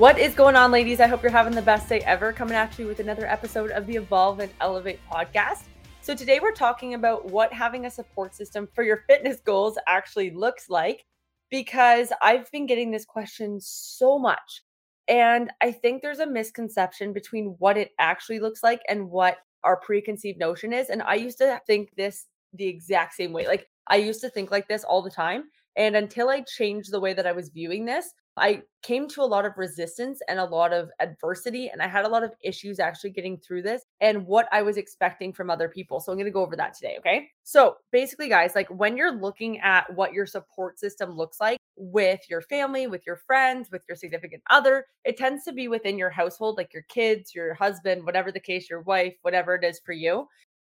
[0.00, 0.98] What is going on, ladies?
[0.98, 2.32] I hope you're having the best day ever.
[2.32, 5.64] Coming at you with another episode of the Evolve and Elevate podcast.
[6.00, 10.30] So, today we're talking about what having a support system for your fitness goals actually
[10.30, 11.04] looks like
[11.50, 14.62] because I've been getting this question so much.
[15.06, 19.76] And I think there's a misconception between what it actually looks like and what our
[19.76, 20.88] preconceived notion is.
[20.88, 23.46] And I used to think this the exact same way.
[23.46, 25.50] Like, I used to think like this all the time.
[25.76, 29.24] And until I changed the way that I was viewing this, I came to a
[29.24, 32.80] lot of resistance and a lot of adversity, and I had a lot of issues
[32.80, 36.00] actually getting through this and what I was expecting from other people.
[36.00, 36.96] So I'm going to go over that today.
[36.98, 37.28] Okay.
[37.42, 42.20] So basically, guys, like when you're looking at what your support system looks like with
[42.30, 46.10] your family, with your friends, with your significant other, it tends to be within your
[46.10, 49.92] household, like your kids, your husband, whatever the case, your wife, whatever it is for
[49.92, 50.26] you.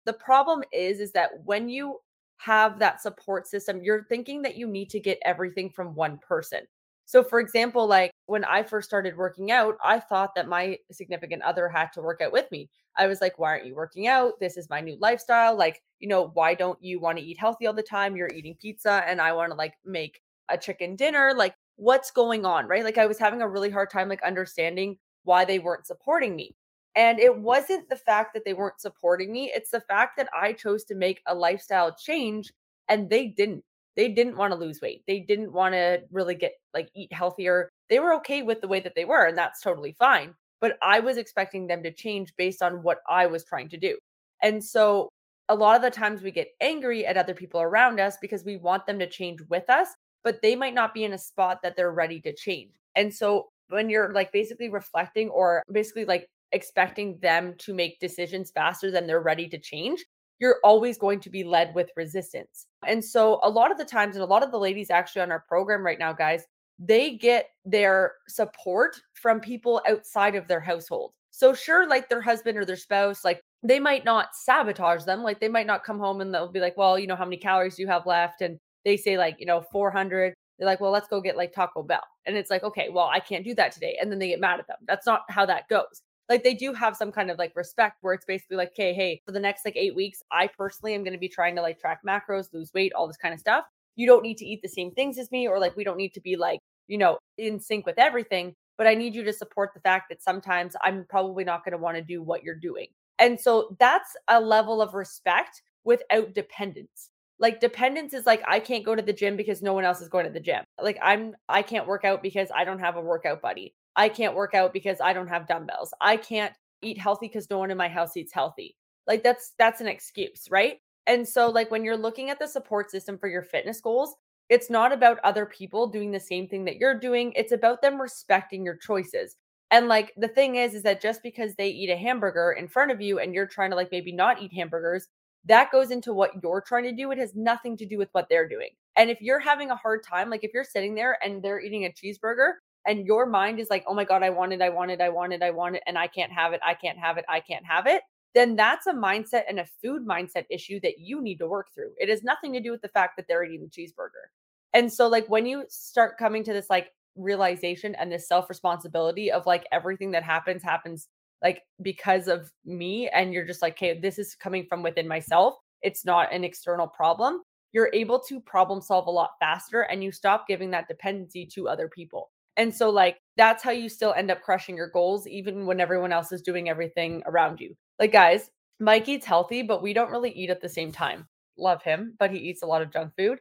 [0.04, 1.98] The problem is, is that when you
[2.38, 6.60] have that support system, you're thinking that you need to get everything from one person.
[7.06, 11.42] So, for example, like when I first started working out, I thought that my significant
[11.42, 12.68] other had to work out with me.
[12.96, 14.34] I was like, why aren't you working out?
[14.40, 15.56] This is my new lifestyle.
[15.56, 18.16] Like, you know, why don't you want to eat healthy all the time?
[18.16, 21.32] You're eating pizza and I want to like make a chicken dinner.
[21.34, 22.66] Like, what's going on?
[22.66, 22.84] Right.
[22.84, 26.56] Like, I was having a really hard time like understanding why they weren't supporting me.
[26.96, 30.54] And it wasn't the fact that they weren't supporting me, it's the fact that I
[30.54, 32.52] chose to make a lifestyle change
[32.88, 33.64] and they didn't
[33.96, 35.02] they didn't want to lose weight.
[35.06, 37.70] They didn't want to really get like eat healthier.
[37.88, 40.34] They were okay with the way that they were, and that's totally fine.
[40.60, 43.98] But I was expecting them to change based on what I was trying to do.
[44.42, 45.08] And so
[45.48, 48.56] a lot of the times we get angry at other people around us because we
[48.56, 49.88] want them to change with us,
[50.24, 52.72] but they might not be in a spot that they're ready to change.
[52.96, 58.50] And so when you're like basically reflecting or basically like expecting them to make decisions
[58.50, 60.04] faster than they're ready to change,
[60.38, 62.66] you're always going to be led with resistance.
[62.86, 65.32] And so, a lot of the times, and a lot of the ladies actually on
[65.32, 66.44] our program right now, guys,
[66.78, 71.12] they get their support from people outside of their household.
[71.30, 75.22] So, sure, like their husband or their spouse, like they might not sabotage them.
[75.22, 77.36] Like they might not come home and they'll be like, well, you know, how many
[77.36, 78.42] calories do you have left?
[78.42, 80.34] And they say, like, you know, 400.
[80.58, 82.04] They're like, well, let's go get like Taco Bell.
[82.24, 83.98] And it's like, okay, well, I can't do that today.
[84.00, 84.78] And then they get mad at them.
[84.86, 88.14] That's not how that goes like they do have some kind of like respect where
[88.14, 91.12] it's basically like, okay, hey, for the next like eight weeks, I personally am going
[91.12, 93.64] to be trying to like track macros, lose weight, all this kind of stuff.
[93.94, 96.14] You don't need to eat the same things as me, or like we don't need
[96.14, 98.54] to be like, you know, in sync with everything.
[98.76, 101.78] But I need you to support the fact that sometimes I'm probably not going to
[101.78, 102.88] want to do what you're doing.
[103.18, 107.10] And so that's a level of respect without dependence.
[107.38, 110.08] Like dependence is like I can't go to the gym because no one else is
[110.08, 110.64] going to the gym.
[110.80, 113.74] Like I'm I can't work out because I don't have a workout buddy.
[113.94, 115.92] I can't work out because I don't have dumbbells.
[116.00, 116.52] I can't
[116.82, 118.76] eat healthy because no one in my house eats healthy.
[119.06, 120.78] Like that's that's an excuse, right?
[121.06, 124.14] And so like when you're looking at the support system for your fitness goals,
[124.48, 127.32] it's not about other people doing the same thing that you're doing.
[127.36, 129.36] It's about them respecting your choices.
[129.70, 132.90] And like the thing is is that just because they eat a hamburger in front
[132.90, 135.08] of you and you're trying to like maybe not eat hamburgers,
[135.46, 137.10] that goes into what you're trying to do.
[137.10, 138.70] It has nothing to do with what they're doing.
[138.96, 141.84] And if you're having a hard time, like if you're sitting there and they're eating
[141.84, 142.52] a cheeseburger
[142.86, 145.08] and your mind is like, oh my God, I want it, I want it, I
[145.08, 147.40] want it, I want it, and I can't have it, I can't have it, I
[147.40, 148.02] can't have it,
[148.34, 151.92] then that's a mindset and a food mindset issue that you need to work through.
[151.98, 154.28] It has nothing to do with the fact that they're eating the cheeseburger.
[154.74, 159.32] And so, like, when you start coming to this like realization and this self responsibility
[159.32, 161.08] of like everything that happens happens
[161.42, 165.54] like because of me, and you're just like, okay, this is coming from within myself,
[165.82, 167.42] it's not an external problem.
[167.72, 171.68] You're able to problem solve a lot faster and you stop giving that dependency to
[171.68, 172.30] other people.
[172.56, 176.12] And so, like, that's how you still end up crushing your goals, even when everyone
[176.12, 177.74] else is doing everything around you.
[177.98, 178.50] Like, guys,
[178.80, 181.28] Mike eats healthy, but we don't really eat at the same time.
[181.58, 183.38] Love him, but he eats a lot of junk food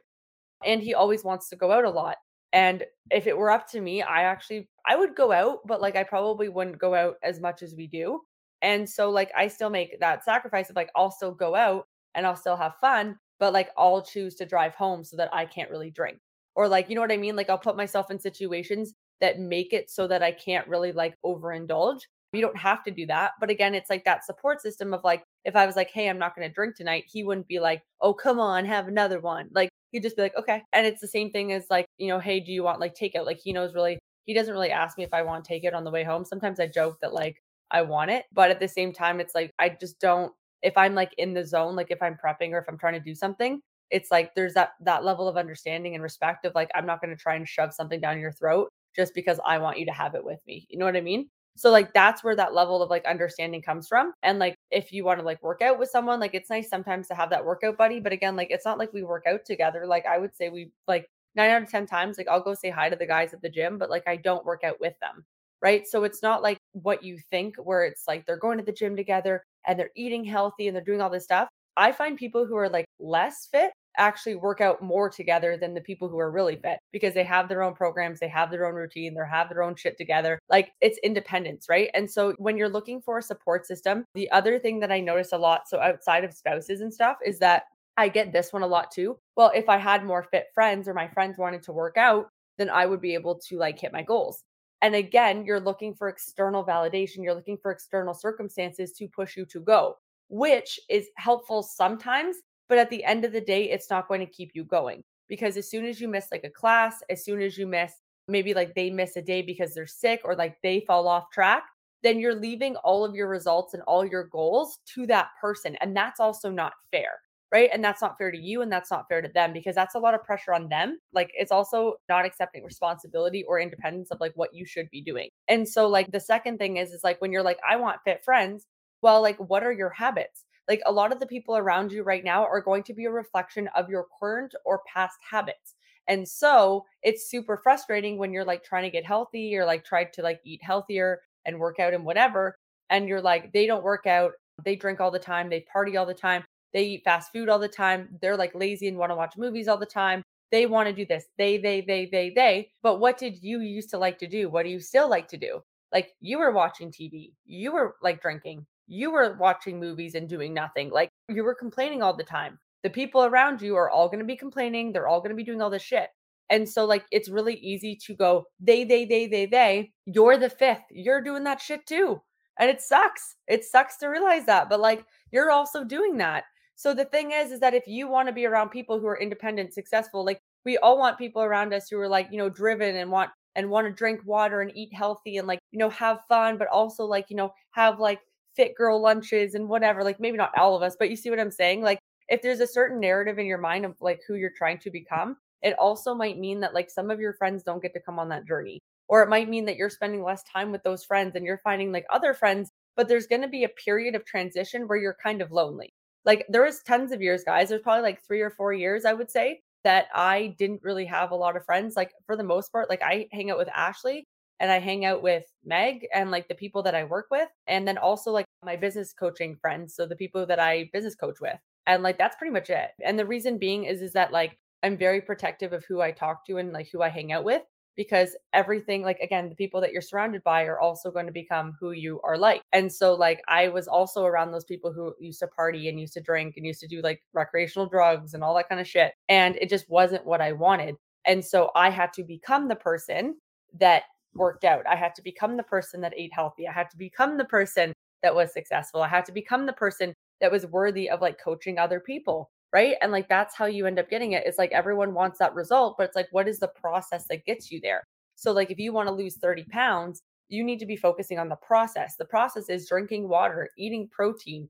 [0.64, 2.16] and he always wants to go out a lot.
[2.56, 5.94] And if it were up to me, I actually I would go out, but like
[5.94, 8.22] I probably wouldn't go out as much as we do.
[8.62, 12.26] And so like I still make that sacrifice of like I'll still go out and
[12.26, 15.70] I'll still have fun, but like I'll choose to drive home so that I can't
[15.70, 16.16] really drink.
[16.54, 17.36] Or like, you know what I mean?
[17.36, 21.14] Like I'll put myself in situations that make it so that I can't really like
[21.26, 22.00] overindulge.
[22.32, 23.32] You don't have to do that.
[23.38, 26.18] But again, it's like that support system of like, if I was like, hey, I'm
[26.18, 29.50] not going to drink tonight, he wouldn't be like, oh, come on, have another one.
[29.52, 30.62] Like, he'd just be like, okay.
[30.74, 33.24] And it's the same thing as like, you know, hey, do you want like takeout?
[33.24, 35.72] Like, he knows really, he doesn't really ask me if I want to take it
[35.72, 36.24] on the way home.
[36.24, 38.26] Sometimes I joke that like, I want it.
[38.32, 40.32] But at the same time, it's like, I just don't,
[40.62, 43.00] if I'm like in the zone, like if I'm prepping or if I'm trying to
[43.00, 43.60] do something,
[43.90, 47.14] it's like there's that that level of understanding and respect of like I'm not going
[47.16, 50.14] to try and shove something down your throat just because I want you to have
[50.16, 50.66] it with me.
[50.68, 51.28] You know what I mean?
[51.56, 54.12] So like that's where that level of like understanding comes from.
[54.24, 57.08] And like if you want to like work out with someone, like it's nice sometimes
[57.08, 59.86] to have that workout buddy, but again, like it's not like we work out together.
[59.86, 62.70] Like I would say we like 9 out of 10 times like I'll go say
[62.70, 65.24] hi to the guys at the gym, but like I don't work out with them.
[65.62, 65.86] Right?
[65.86, 68.94] So it's not like what you think where it's like they're going to the gym
[68.94, 71.48] together and they're eating healthy and they're doing all this stuff.
[71.76, 75.80] I find people who are like less fit actually work out more together than the
[75.80, 78.74] people who are really fit because they have their own programs, they have their own
[78.74, 80.38] routine, they have their own shit together.
[80.48, 81.90] Like it's independence, right?
[81.94, 85.32] And so when you're looking for a support system, the other thing that I notice
[85.32, 87.64] a lot, so outside of spouses and stuff, is that
[87.96, 89.18] I get this one a lot too.
[89.36, 92.28] Well, if I had more fit friends or my friends wanted to work out,
[92.58, 94.42] then I would be able to like hit my goals.
[94.82, 99.46] And again, you're looking for external validation, you're looking for external circumstances to push you
[99.46, 99.96] to go,
[100.28, 102.36] which is helpful sometimes
[102.68, 105.56] but at the end of the day, it's not going to keep you going because
[105.56, 107.92] as soon as you miss like a class, as soon as you miss
[108.28, 111.64] maybe like they miss a day because they're sick or like they fall off track,
[112.02, 115.76] then you're leaving all of your results and all your goals to that person.
[115.80, 117.20] And that's also not fair.
[117.52, 117.70] Right.
[117.72, 118.60] And that's not fair to you.
[118.62, 120.98] And that's not fair to them because that's a lot of pressure on them.
[121.12, 125.28] Like it's also not accepting responsibility or independence of like what you should be doing.
[125.46, 128.24] And so, like, the second thing is, is like when you're like, I want fit
[128.24, 128.66] friends,
[129.00, 130.44] well, like, what are your habits?
[130.68, 133.10] Like a lot of the people around you right now are going to be a
[133.10, 135.74] reflection of your current or past habits.
[136.08, 140.04] And so it's super frustrating when you're like trying to get healthy or like try
[140.04, 142.56] to like eat healthier and work out and whatever.
[142.90, 144.32] And you're like, they don't work out,
[144.64, 147.58] they drink all the time, they party all the time, they eat fast food all
[147.58, 150.22] the time, they're like lazy and want to watch movies all the time.
[150.52, 151.24] They want to do this.
[151.38, 152.70] They, they, they, they, they.
[152.80, 154.48] But what did you used to like to do?
[154.48, 155.60] What do you still like to do?
[155.92, 160.54] Like you were watching TV, you were like drinking, you were watching movies and doing
[160.54, 160.90] nothing.
[160.90, 162.58] Like you were complaining all the time.
[162.82, 164.92] The people around you are all going to be complaining.
[164.92, 166.08] They're all going to be doing all this shit.
[166.50, 169.92] And so, like, it's really easy to go, they, they, they, they, they.
[170.04, 170.84] You're the fifth.
[170.90, 172.22] You're doing that shit too.
[172.58, 173.36] And it sucks.
[173.48, 174.68] It sucks to realize that.
[174.68, 176.44] But like, you're also doing that.
[176.76, 179.18] So the thing is, is that if you want to be around people who are
[179.18, 182.96] independent, successful, like we all want people around us who are like, you know, driven
[182.96, 186.18] and want and want to drink water and eat healthy and like, you know, have
[186.28, 188.20] fun, but also like, you know, have like
[188.56, 190.02] fit girl lunches and whatever.
[190.02, 191.82] Like maybe not all of us, but you see what I'm saying?
[191.82, 191.98] Like
[192.28, 195.36] if there's a certain narrative in your mind of like who you're trying to become,
[195.62, 198.28] it also might mean that like some of your friends don't get to come on
[198.30, 198.80] that journey.
[199.08, 201.92] Or it might mean that you're spending less time with those friends and you're finding
[201.92, 205.40] like other friends, but there's going to be a period of transition where you're kind
[205.40, 205.92] of lonely.
[206.24, 207.68] Like there was tons of years, guys.
[207.68, 211.30] There's probably like 3 or 4 years I would say that I didn't really have
[211.30, 211.94] a lot of friends.
[211.94, 214.24] Like for the most part, like I hang out with Ashley
[214.58, 217.48] and I hang out with Meg and like the people that I work with.
[217.68, 219.94] And then also like my business coaching friends.
[219.94, 221.58] So the people that I business coach with.
[221.86, 222.90] And like that's pretty much it.
[223.02, 226.46] And the reason being is is that like I'm very protective of who I talk
[226.46, 227.62] to and like who I hang out with
[227.96, 231.74] because everything like again the people that you're surrounded by are also going to become
[231.80, 235.38] who you are like and so like i was also around those people who used
[235.38, 238.54] to party and used to drink and used to do like recreational drugs and all
[238.54, 240.94] that kind of shit and it just wasn't what i wanted
[241.26, 243.34] and so i had to become the person
[243.78, 244.02] that
[244.36, 244.86] worked out.
[244.86, 246.68] I had to become the person that ate healthy.
[246.68, 247.92] I had to become the person
[248.26, 249.02] that was successful.
[249.02, 252.50] I had to become the person that was worthy of like coaching other people.
[252.72, 252.96] Right.
[253.00, 254.42] And like that's how you end up getting it.
[254.44, 257.70] It's like everyone wants that result, but it's like, what is the process that gets
[257.70, 258.02] you there?
[258.34, 261.48] So, like, if you want to lose 30 pounds, you need to be focusing on
[261.48, 262.16] the process.
[262.16, 264.68] The process is drinking water, eating protein,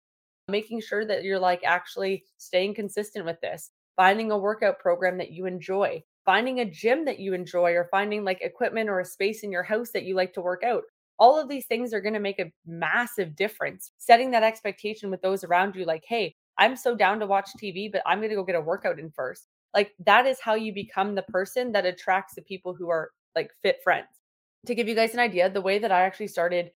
[0.49, 5.33] making sure that you're like actually staying consistent with this, finding a workout program that
[5.33, 9.43] you enjoy, finding a gym that you enjoy or finding like equipment or a space
[9.43, 10.85] in your house that you like to work out.
[11.19, 13.93] All of these things are going to make a massive difference.
[13.99, 17.91] Setting that expectation with those around you, like, hey, I'm so down to watch TV,
[17.91, 19.49] but I'm going to go get a workout in first.
[19.75, 23.51] Like, that is how you become the person that attracts the people who are like
[23.63, 24.09] fit friends.
[24.67, 26.71] To give you guys an idea, the way that I actually started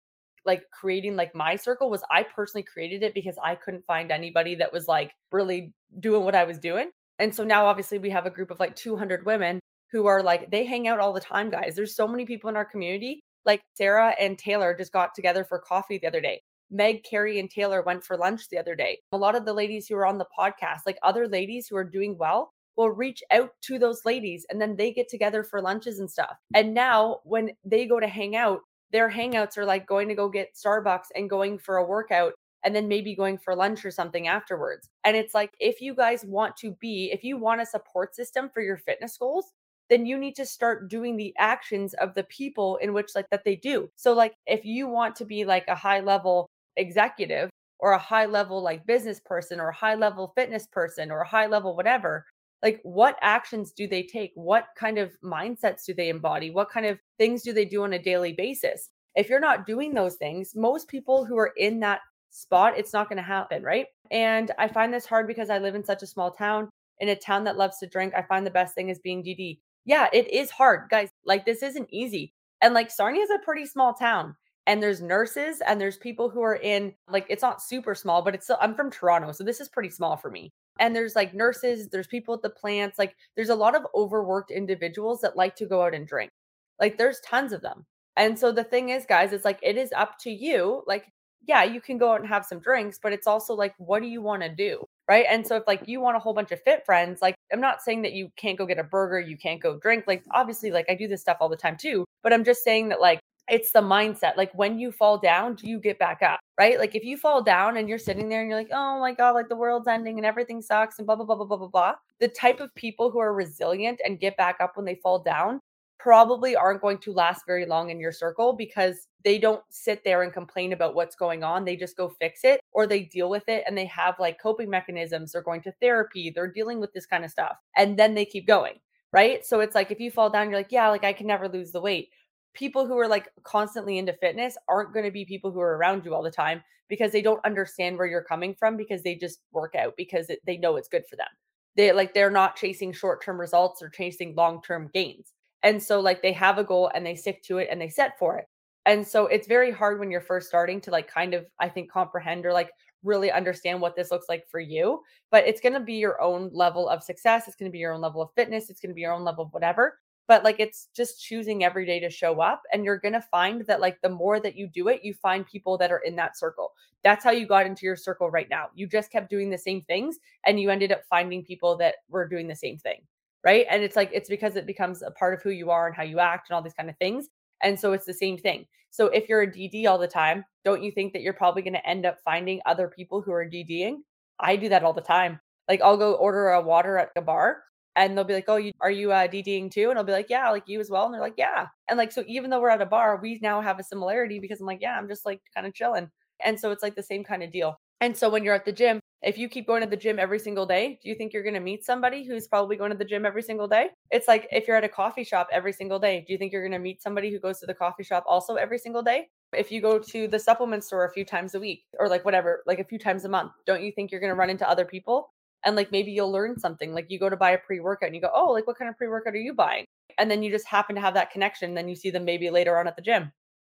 [0.46, 4.56] like creating like my circle was I personally created it because I couldn't find anybody
[4.56, 6.90] that was like really doing what I was doing.
[7.20, 9.60] And so now obviously we have a group of like 200 women
[9.92, 11.76] who are like they hang out all the time, guys.
[11.76, 13.22] There's so many people in our community.
[13.48, 16.42] Like Sarah and Taylor just got together for coffee the other day.
[16.70, 19.00] Meg, Carrie, and Taylor went for lunch the other day.
[19.14, 21.84] A lot of the ladies who are on the podcast, like other ladies who are
[21.84, 26.00] doing well, will reach out to those ladies and then they get together for lunches
[26.00, 26.38] and stuff.
[26.54, 28.60] And now when they go to hang out,
[28.92, 32.76] their hangouts are like going to go get Starbucks and going for a workout and
[32.76, 34.90] then maybe going for lunch or something afterwards.
[35.04, 38.50] And it's like, if you guys want to be, if you want a support system
[38.54, 39.54] for your fitness goals,
[39.90, 43.44] then you need to start doing the actions of the people in which like that
[43.46, 43.90] they do.
[43.96, 48.26] So like if you want to be like a high level executive or a high
[48.26, 52.26] level like business person or a high level fitness person or a high level whatever,
[52.64, 54.32] like what actions do they take?
[54.36, 56.50] What kind of mindsets do they embody?
[56.50, 58.90] What kind of things do they do on a daily basis?
[59.16, 63.10] If you're not doing those things, most people who are in that spot, it's not
[63.10, 63.88] going to happen, right?
[64.12, 67.16] And I find this hard because I live in such a small town, in a
[67.16, 68.14] town that loves to drink.
[68.16, 71.10] I find the best thing is being DD yeah, it is hard, guys.
[71.26, 72.34] Like this isn't easy.
[72.62, 74.36] And like Sarnia is a pretty small town.
[74.68, 78.36] And there's nurses and there's people who are in like it's not super small, but
[78.36, 80.52] it's still I'm from Toronto, so this is pretty small for me.
[80.80, 84.52] And there's like nurses, there's people at the plants, like there's a lot of overworked
[84.52, 86.32] individuals that like to go out and drink.
[86.80, 87.86] Like there's tons of them.
[88.18, 90.84] And so the thing is, guys, it's like it is up to you.
[90.86, 91.14] Like,
[91.48, 94.08] yeah, you can go out and have some drinks, but it's also like, what do
[94.10, 94.84] you want to do?
[95.08, 95.26] Right?
[95.30, 97.82] And so if like you want a whole bunch of fit friends, like I'm not
[97.82, 100.06] saying that you can't go get a burger, you can't go drink.
[100.08, 102.90] Like obviously like I do this stuff all the time too, but I'm just saying
[102.90, 104.36] that like it's the mindset.
[104.36, 106.40] Like when you fall down, do you get back up?
[106.60, 106.78] Right?
[106.78, 109.32] Like if you fall down and you're sitting there and you're like, "Oh my god,
[109.32, 111.94] like the world's ending and everything sucks and blah blah blah blah blah blah blah."
[112.20, 115.62] The type of people who are resilient and get back up when they fall down
[116.08, 120.24] probably aren't going to last very long in your circle because they don't sit there
[120.24, 121.66] and complain about what's going on.
[121.66, 124.70] They just go fix it or they deal with it and they have like coping
[124.70, 125.34] mechanisms.
[125.34, 128.48] They're going to therapy, they're dealing with this kind of stuff, and then they keep
[128.48, 128.76] going.
[129.12, 129.46] Right.
[129.46, 131.74] So it's like if you fall down, you're like, yeah, like I can never lose
[131.74, 132.08] the weight.
[132.54, 136.06] People who are like constantly into fitness aren't going to be people who are around
[136.06, 139.40] you all the time because they don't understand where you're coming from because they just
[139.52, 141.28] work out because it, they know it's good for them.
[141.76, 145.34] They like they're not chasing short-term results or chasing long-term gains
[145.68, 148.18] and so like they have a goal and they stick to it and they set
[148.18, 148.46] for it.
[148.86, 151.92] And so it's very hard when you're first starting to like kind of I think
[151.92, 152.72] comprehend or like
[153.04, 156.50] really understand what this looks like for you, but it's going to be your own
[156.54, 158.96] level of success, it's going to be your own level of fitness, it's going to
[158.96, 160.00] be your own level of whatever.
[160.30, 163.66] But like it's just choosing every day to show up and you're going to find
[163.68, 166.38] that like the more that you do it, you find people that are in that
[166.38, 166.72] circle.
[167.04, 168.68] That's how you got into your circle right now.
[168.74, 172.26] You just kept doing the same things and you ended up finding people that were
[172.26, 173.02] doing the same thing
[173.48, 173.66] right?
[173.70, 176.04] And it's like it's because it becomes a part of who you are and how
[176.04, 177.30] you act and all these kind of things.
[177.64, 178.66] And so it's the same thing.
[178.92, 181.74] So if you're a DD all the time, don't you think that you're probably going
[181.74, 184.00] to end up finding other people who are DDing?
[184.42, 185.40] I do that all the time.
[185.70, 187.64] Like I'll go order a water at a bar
[187.96, 190.30] and they'll be like, "Oh, you are you uh, DDing too?" And I'll be like,
[190.30, 192.70] "Yeah, like you as well." And they're like, "Yeah." And like so, even though we're
[192.70, 195.42] at a bar, we now have a similarity because I'm like, "Yeah, I'm just like
[195.56, 196.12] kind of chilling."
[196.44, 197.80] And so it's like the same kind of deal.
[198.02, 200.38] And so when you're at the gym, if you keep going to the gym every
[200.38, 203.06] single day, do you think you're going to meet somebody who's probably going to the
[203.06, 203.90] gym every single day?
[204.12, 206.62] It's like if you're at a coffee shop every single day, do you think you're
[206.62, 209.28] going to meet somebody who goes to the coffee shop also every single day?
[209.54, 212.64] If you go to the supplement store a few times a week or like whatever,
[212.68, 214.86] like a few times a month, don't you think you're going to run into other
[214.86, 215.30] people?
[215.66, 216.94] And like maybe you'll learn something.
[216.94, 218.90] Like you go to buy a pre workout and you go, oh, like what kind
[218.90, 219.86] of pre workout are you buying?
[220.20, 221.74] And then you just happen to have that connection.
[221.74, 223.32] Then you see them maybe later on at the gym.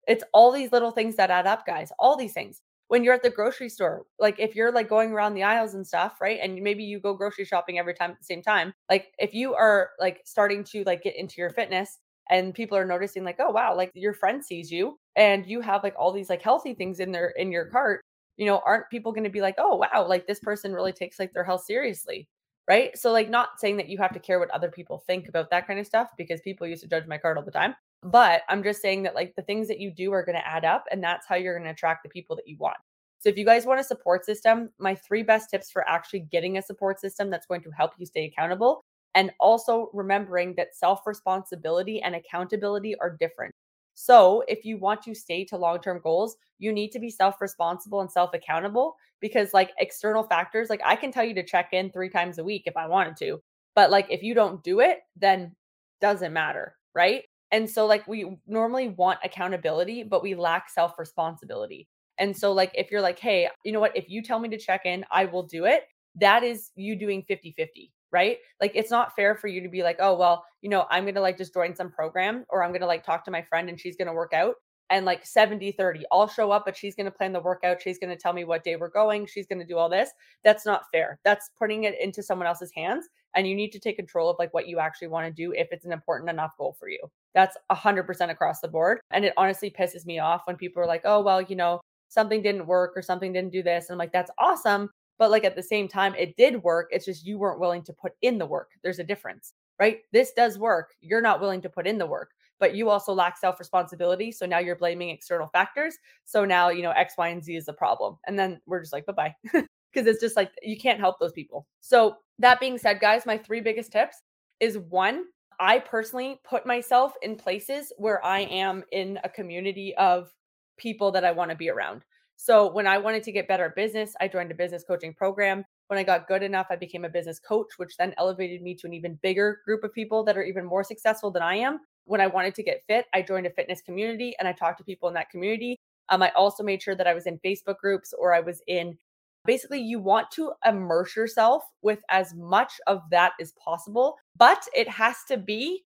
[0.08, 1.92] It's all these little things that add up, guys.
[1.98, 5.34] All these things when you're at the grocery store like if you're like going around
[5.34, 8.24] the aisles and stuff right and maybe you go grocery shopping every time at the
[8.24, 11.98] same time like if you are like starting to like get into your fitness
[12.30, 15.82] and people are noticing like oh wow like your friend sees you and you have
[15.82, 18.00] like all these like healthy things in their in your cart
[18.36, 21.18] you know aren't people going to be like oh wow like this person really takes
[21.18, 22.28] like their health seriously
[22.68, 25.50] right so like not saying that you have to care what other people think about
[25.50, 28.42] that kind of stuff because people used to judge my card all the time but
[28.48, 30.84] I'm just saying that like the things that you do are going to add up
[30.90, 32.76] and that's how you're going to attract the people that you want.
[33.20, 36.58] So if you guys want a support system, my three best tips for actually getting
[36.58, 38.84] a support system that's going to help you stay accountable
[39.14, 43.52] and also remembering that self-responsibility and accountability are different.
[44.00, 47.40] So, if you want to stay to long term goals, you need to be self
[47.40, 51.70] responsible and self accountable because, like, external factors, like, I can tell you to check
[51.72, 53.42] in three times a week if I wanted to.
[53.74, 55.56] But, like, if you don't do it, then
[56.00, 56.76] doesn't matter.
[56.94, 57.24] Right.
[57.50, 61.88] And so, like, we normally want accountability, but we lack self responsibility.
[62.18, 63.96] And so, like, if you're like, hey, you know what?
[63.96, 65.88] If you tell me to check in, I will do it.
[66.14, 68.38] That is you doing 50 50, right?
[68.60, 71.14] Like, it's not fair for you to be like, oh, well, you know, I'm going
[71.14, 73.68] to like just join some program or I'm going to like talk to my friend
[73.68, 74.54] and she's going to work out
[74.90, 77.98] and like 70 30 i'll show up but she's going to plan the workout she's
[77.98, 80.10] going to tell me what day we're going she's going to do all this.
[80.44, 81.18] That's not fair.
[81.24, 84.54] That's putting it into someone else's hands and you need to take control of like
[84.54, 87.00] what you actually want to do if it's an important enough goal for you.
[87.34, 91.02] That's 100% across the board and it honestly pisses me off when people are like
[91.04, 93.86] oh well you know something didn't work or something didn't do this.
[93.88, 97.04] And i'm like that's awesome but like at the same time it did work it's
[97.04, 100.58] just you weren't willing to put in the work there's a difference right this does
[100.58, 104.32] work you're not willing to put in the work but you also lack self responsibility.
[104.32, 105.96] So now you're blaming external factors.
[106.24, 108.18] So now, you know, X, Y, and Z is the problem.
[108.26, 109.34] And then we're just like, bye bye.
[109.90, 111.66] Because it's just like you can't help those people.
[111.80, 114.18] So, that being said, guys, my three biggest tips
[114.60, 115.24] is one,
[115.58, 120.30] I personally put myself in places where I am in a community of
[120.76, 122.04] people that I want to be around.
[122.40, 125.64] So when I wanted to get better at business, I joined a business coaching program.
[125.88, 128.86] When I got good enough, I became a business coach, which then elevated me to
[128.86, 131.80] an even bigger group of people that are even more successful than I am.
[132.04, 134.84] When I wanted to get fit, I joined a fitness community and I talked to
[134.84, 135.80] people in that community.
[136.10, 138.96] Um, I also made sure that I was in Facebook groups or I was in
[139.44, 144.88] basically you want to immerse yourself with as much of that as possible, but it
[144.88, 145.84] has to be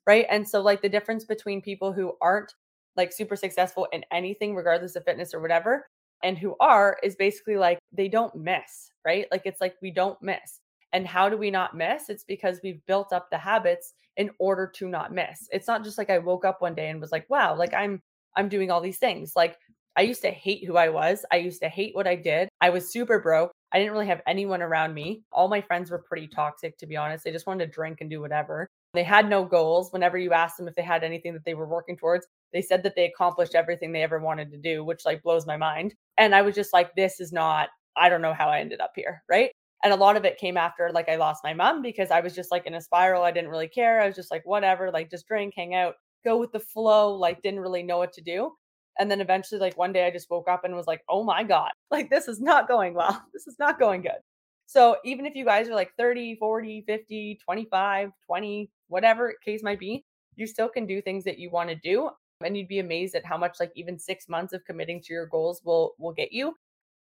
[0.06, 0.26] right?
[0.30, 2.52] And so like the difference between people who aren't
[2.96, 5.86] like super successful in anything regardless of fitness or whatever
[6.22, 9.26] and who are is basically like they don't miss, right?
[9.30, 10.60] Like it's like we don't miss.
[10.92, 12.08] And how do we not miss?
[12.08, 15.46] It's because we've built up the habits in order to not miss.
[15.52, 18.00] It's not just like I woke up one day and was like, wow, like I'm
[18.36, 19.32] I'm doing all these things.
[19.36, 19.58] Like
[19.96, 21.24] I used to hate who I was.
[21.32, 22.48] I used to hate what I did.
[22.60, 23.50] I was super broke.
[23.72, 25.22] I didn't really have anyone around me.
[25.32, 27.24] All my friends were pretty toxic, to be honest.
[27.24, 28.68] They just wanted to drink and do whatever.
[28.96, 29.92] They had no goals.
[29.92, 32.82] Whenever you asked them if they had anything that they were working towards, they said
[32.82, 35.94] that they accomplished everything they ever wanted to do, which like blows my mind.
[36.18, 38.92] And I was just like, this is not, I don't know how I ended up
[38.96, 39.22] here.
[39.28, 39.50] Right.
[39.84, 42.34] And a lot of it came after like I lost my mom because I was
[42.34, 43.22] just like in a spiral.
[43.22, 44.00] I didn't really care.
[44.00, 47.42] I was just like, whatever, like just drink, hang out, go with the flow, like
[47.42, 48.52] didn't really know what to do.
[48.98, 51.44] And then eventually, like one day I just woke up and was like, oh my
[51.44, 53.22] God, like this is not going well.
[53.32, 54.18] This is not going good.
[54.66, 59.78] So even if you guys are like 30, 40, 50, 25, 20, whatever case might
[59.78, 62.10] be, you still can do things that you want to do.
[62.44, 65.26] And you'd be amazed at how much like even six months of committing to your
[65.26, 66.54] goals will will get you.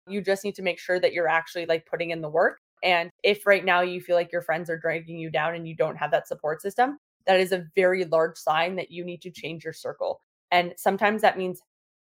[0.06, 2.58] You just need to make sure that you're actually like putting in the work.
[2.82, 5.74] And if right now you feel like your friends are dragging you down and you
[5.74, 9.30] don't have that support system, that is a very large sign that you need to
[9.30, 10.20] change your circle.
[10.50, 11.60] And sometimes that means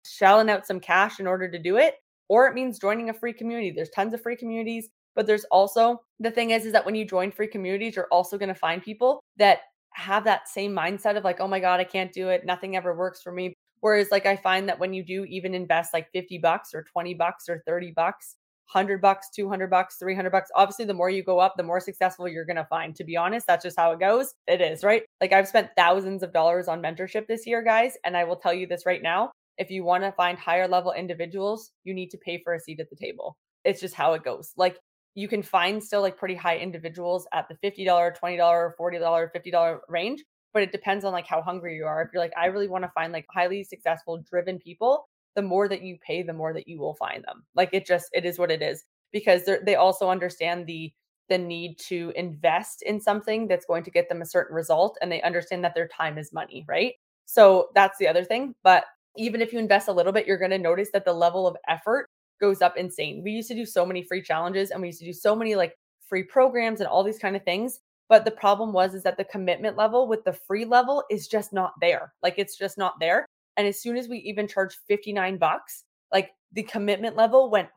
[0.07, 1.97] shelling out some cash in order to do it,
[2.29, 3.71] or it means joining a free community.
[3.71, 4.89] There's tons of free communities.
[5.15, 8.39] But there's also the thing is, is that when you join free communities, you're also
[8.39, 9.61] going to find people that
[9.93, 12.47] have that same mindset of like, oh my God, I can't do it.
[12.47, 13.55] Nothing ever works for me.
[13.81, 17.15] Whereas like I find that when you do even invest like 50 bucks or 20
[17.15, 18.37] bucks or 30 bucks,
[18.73, 22.29] 100 bucks, 200 bucks, 300 bucks, obviously the more you go up, the more successful
[22.29, 22.95] you're going to find.
[22.97, 24.35] To be honest, that's just how it goes.
[24.47, 25.03] It is, right?
[25.21, 28.55] Like I've spent thousands of dollars on mentorship this year, guys, and I will tell
[28.55, 29.33] you this right now.
[29.59, 32.81] If you want to find higher level individuals, you need to pay for a seat
[32.81, 33.37] at the table.
[33.65, 34.53] It's just how it goes.
[34.57, 34.79] Like
[35.15, 40.25] you can find still like pretty high individuals at the $50, $20, $40, $50 range,
[40.53, 42.03] but it depends on like how hungry you are.
[42.03, 45.69] If you're like, I really want to find like highly successful, driven people, the more
[45.69, 47.45] that you pay, the more that you will find them.
[47.55, 50.93] Like it just, it is what it is because they also understand the,
[51.29, 55.11] the need to invest in something that's going to get them a certain result and
[55.11, 56.95] they understand that their time is money, right?
[57.27, 58.55] So that's the other thing.
[58.65, 58.85] But
[59.17, 61.57] even if you invest a little bit, you're going to notice that the level of
[61.69, 62.09] effort
[62.41, 63.23] goes up insane.
[63.23, 65.55] We used to do so many free challenges and we used to do so many
[65.55, 65.77] like
[66.09, 67.81] free programs and all these kind of things.
[68.09, 71.53] But the problem was is that the commitment level with the free level is just
[71.53, 72.13] not there.
[72.23, 73.27] Like it's just not there.
[73.57, 77.69] And as soon as we even charged 59 bucks, like the commitment level went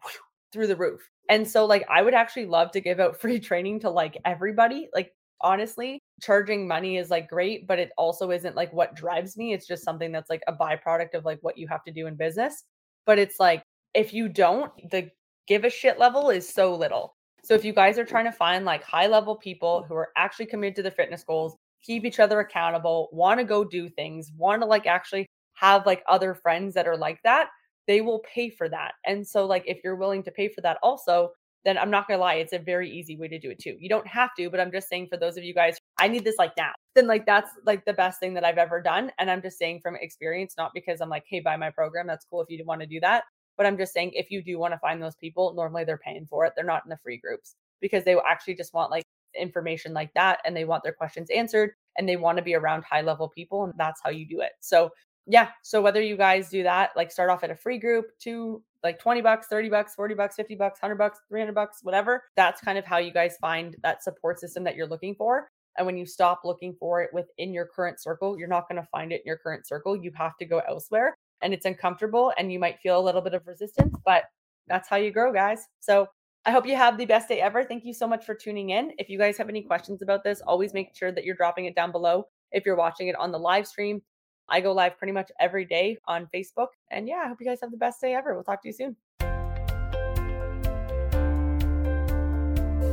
[0.51, 1.07] through the roof.
[1.29, 4.89] And so like I would actually love to give out free training to like everybody.
[4.93, 9.53] Like honestly, charging money is like great, but it also isn't like what drives me.
[9.53, 12.15] It's just something that's like a byproduct of like what you have to do in
[12.15, 12.63] business.
[13.05, 13.61] But it's like
[13.93, 15.09] if you don't, the
[15.47, 17.15] give a shit level is so little.
[17.43, 18.09] So if you guys are mm.
[18.09, 21.55] trying to find like high level people who are actually committed to the fitness goals,
[21.83, 26.03] keep each other accountable, want to go do things, want to like actually have like
[26.07, 27.49] other friends that are like that,
[27.87, 28.93] they will pay for that.
[29.05, 31.31] And so like if you're willing to pay for that also,
[31.65, 33.75] then I'm not gonna lie, it's a very easy way to do it too.
[33.79, 36.23] You don't have to, but I'm just saying for those of you guys, I need
[36.23, 36.71] this like now.
[36.95, 39.11] Then like that's like the best thing that I've ever done.
[39.17, 42.07] And I'm just saying from experience, not because I'm like, hey, buy my program.
[42.07, 43.23] That's cool if you want to do that.
[43.57, 46.25] But I'm just saying if you do want to find those people, normally they're paying
[46.25, 46.53] for it.
[46.55, 49.03] They're not in the free groups because they actually just want like
[49.39, 52.83] information like that and they want their questions answered and they want to be around
[52.83, 54.51] high level people and that's how you do it.
[54.59, 54.91] So
[55.25, 58.61] yeah, so whether you guys do that, like start off at a free group, to
[58.83, 62.59] like 20 bucks, 30 bucks, 40 bucks, 50 bucks, 100 bucks, 300 bucks, whatever, that's
[62.59, 65.47] kind of how you guys find that support system that you're looking for.
[65.77, 68.87] And when you stop looking for it within your current circle, you're not going to
[68.91, 69.95] find it in your current circle.
[69.95, 73.33] You have to go elsewhere and it's uncomfortable and you might feel a little bit
[73.33, 74.23] of resistance, but
[74.67, 75.67] that's how you grow, guys.
[75.79, 76.07] So
[76.45, 77.63] I hope you have the best day ever.
[77.63, 78.91] Thank you so much for tuning in.
[78.97, 81.75] If you guys have any questions about this, always make sure that you're dropping it
[81.75, 84.01] down below if you're watching it on the live stream.
[84.49, 86.67] I go live pretty much every day on Facebook.
[86.91, 88.33] And yeah, I hope you guys have the best day ever.
[88.33, 88.95] We'll talk to you soon.